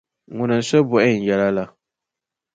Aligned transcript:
Ŋuni 0.35 0.55
n-so 0.59 0.77
bohi 0.89 1.11
n 1.17 1.19
yɛla 1.27 1.47
la? 1.55 1.65